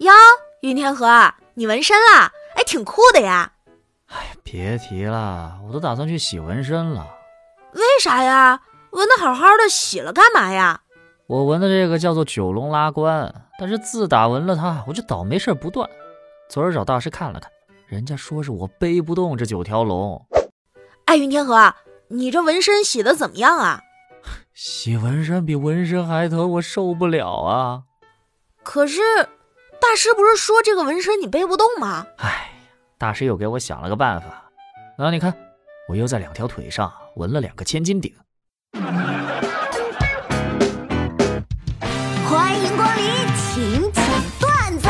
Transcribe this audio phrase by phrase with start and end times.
[0.00, 0.10] 哟，
[0.62, 2.32] 云天河，你纹身啦？
[2.54, 3.52] 哎，挺酷的呀。
[4.06, 7.06] 哎，别提了，我都打算去洗纹身了。
[7.74, 8.62] 为啥呀？
[8.92, 10.80] 纹的好好的，洗了干嘛呀？
[11.26, 15.86] 我纹的这个叫做九龙拉棺，但是自打纹了它，我就倒霉事不断。
[16.48, 17.50] 昨儿找大师看了看，
[17.86, 20.26] 人家说是我背不动这九条龙。
[21.04, 21.74] 哎，云天河，
[22.08, 23.82] 你这纹身洗的怎么样啊？
[24.54, 27.82] 洗纹身比纹身还疼，我受不了啊！
[28.62, 29.00] 可是，
[29.80, 32.06] 大师不是说这个纹身你背不动吗？
[32.18, 32.52] 哎，
[32.98, 34.50] 大师又给我想了个办法。
[34.98, 35.34] 那你看，
[35.88, 38.14] 我又在两条腿上纹了两个千斤顶。
[42.28, 43.04] 欢迎光临，
[43.36, 44.04] 请讲
[44.38, 44.88] 段子。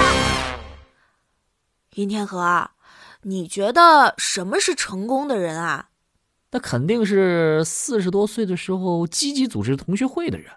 [1.94, 2.70] 云天河，
[3.22, 5.86] 你觉得什么是成功的人啊？
[6.50, 10.52] 那肯定是四十多岁的时候积极组织同学会的人。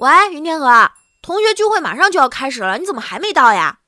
[0.00, 0.90] 喂，云天河，
[1.20, 3.80] 同学聚会马上就要开始了，你怎么还没到呀？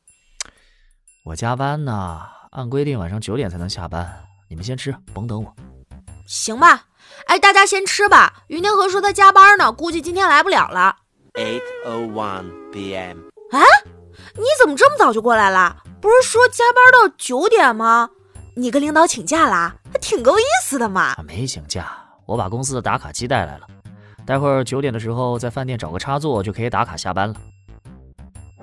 [1.24, 4.22] 我加班呢，按规定晚上九点才能下班。
[4.50, 5.54] 你们先吃，甭等我。
[6.26, 6.84] 行吧，
[7.28, 8.42] 哎，大家先吃吧。
[8.48, 10.94] 云天河说他加班呢，估计今天来不了了。
[11.32, 13.16] Eight o one p.m.
[13.50, 13.64] 啊，
[14.34, 15.78] 你怎么这么早就过来了？
[15.98, 18.10] 不是说加班到九点吗？
[18.54, 19.76] 你跟领导请假啦？
[19.90, 21.14] 还挺够意思的嘛。
[21.26, 21.90] 没请假，
[22.26, 23.66] 我把公司的打卡机带来了。
[24.24, 27.34] 待会儿九点的时候，在饭店找个插座就可以打卡下班了。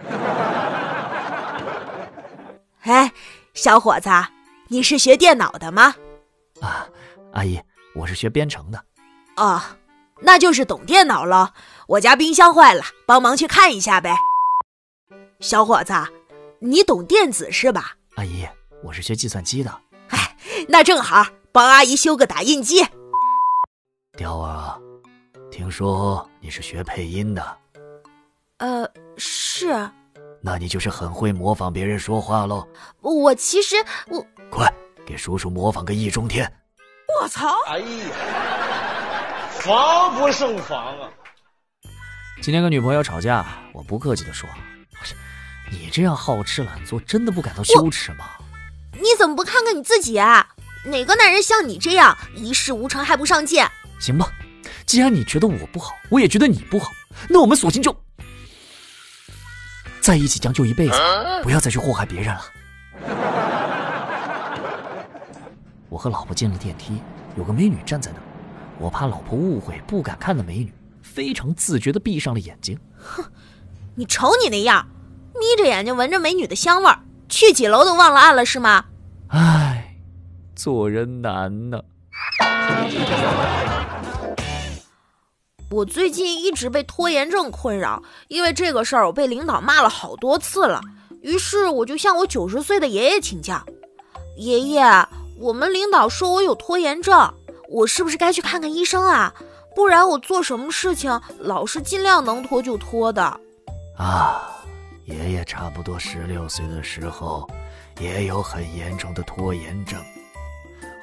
[2.82, 3.12] 哎，
[3.54, 4.10] 小伙子，
[4.68, 5.94] 你是学电脑的吗？
[6.62, 6.88] 啊，
[7.34, 7.62] 阿姨，
[7.94, 8.84] 我是学编程的。
[9.36, 9.62] 哦，
[10.22, 11.50] 那就是懂电脑喽。
[11.88, 14.16] 我家冰箱坏了，帮忙去看一下呗。
[15.40, 15.94] 小伙子，
[16.60, 17.96] 你懂电子是吧？
[18.16, 18.48] 阿姨，
[18.84, 19.82] 我是学计算机的。
[20.08, 20.36] 哎，
[20.68, 22.86] 那正好，帮阿姨修个打印机。
[24.18, 24.82] 雕儿。
[25.52, 27.58] 听说你是学配音的，
[28.58, 29.90] 呃，是。
[30.42, 32.66] 那你就是很会模仿别人说话喽。
[33.02, 33.76] 我其实
[34.08, 34.72] 我快
[35.06, 36.50] 给叔叔模仿个易中天。
[37.22, 37.50] 我操！
[37.68, 37.86] 哎呀，
[39.50, 41.10] 防不胜防啊！
[42.42, 44.48] 今天跟女朋友吵架，我不客气的说
[45.70, 48.26] ：“你这样好吃懒做，真的不感到羞耻吗？”
[48.94, 50.48] 你怎么不看看你自己啊？
[50.86, 53.66] 哪个男人像你这样一事无成还不上进？
[54.00, 54.32] 行吧。
[54.90, 56.90] 既然你觉得我不好，我也觉得你不好，
[57.30, 57.96] 那我们索性就
[60.02, 60.98] 在一起将就一辈子，
[61.44, 62.42] 不要再去祸害别人了。
[65.90, 67.00] 我和老婆进了电梯，
[67.38, 68.24] 有个美女站在那儿，
[68.80, 70.74] 我怕老婆误会，不敢看那美女，
[71.04, 72.76] 非常自觉的闭上了眼睛。
[72.98, 73.24] 哼，
[73.94, 74.88] 你瞅你那样，
[75.36, 76.98] 眯着眼睛闻着美女的香味儿，
[77.30, 78.86] 去几楼都忘了按了是吗？
[79.28, 79.96] 唉，
[80.56, 81.80] 做人难呢。
[85.72, 90.82] 我最近一直被拖延症困扰，因为这个事儿我被领导骂了好多次了。
[91.22, 93.62] 于是我就向我九十岁的爷爷请教
[94.36, 94.84] ：“爷爷，
[95.38, 97.32] 我们领导说我有拖延症，
[97.70, 99.32] 我是不是该去看看医生啊？
[99.76, 103.40] 不然我做什么事情老是尽量能拖就拖的。”
[103.96, 104.50] 啊，
[105.06, 107.48] 爷爷差不多十六岁的时候
[108.00, 110.02] 也有很严重的拖延症，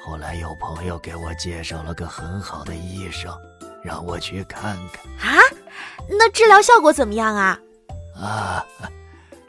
[0.03, 3.31] 后来有朋友给我介绍了个很好的医生。
[3.87, 5.33] 让我去看看。
[5.33, 5.41] 啊？
[6.09, 7.57] 那治疗效果怎么样啊？
[8.19, 8.65] 啊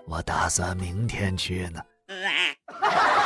[0.07, 1.81] 我打算明天去呢。